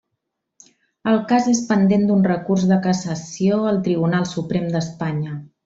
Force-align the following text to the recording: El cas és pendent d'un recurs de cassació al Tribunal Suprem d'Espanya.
El 1.11 1.19
cas 1.31 1.49
és 1.51 1.61
pendent 1.67 2.07
d'un 2.13 2.25
recurs 2.29 2.65
de 2.73 2.79
cassació 2.87 3.61
al 3.73 3.81
Tribunal 3.89 4.27
Suprem 4.33 4.67
d'Espanya. 4.79 5.39